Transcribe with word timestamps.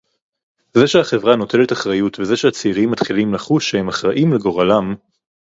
זה 0.77 0.87
שהחברה 0.87 1.35
נוטלת 1.35 1.71
אחריות 1.71 2.19
וזה 2.19 2.37
שהצעירים 2.37 2.91
מתחילים 2.91 3.33
לחוש 3.33 3.71
שהם 3.71 3.87
אחראים 3.89 4.33
לגורלם 4.33 4.95